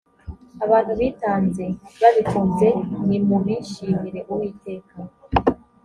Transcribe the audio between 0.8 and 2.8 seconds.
bitanze babikunze